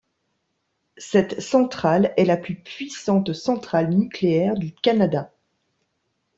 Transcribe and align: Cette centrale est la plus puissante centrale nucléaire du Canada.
Cette 0.97 1.39
centrale 1.41 2.11
est 2.17 2.25
la 2.25 2.35
plus 2.35 2.55
puissante 2.55 3.33
centrale 3.33 3.91
nucléaire 3.91 4.55
du 4.55 4.73
Canada. 4.73 5.31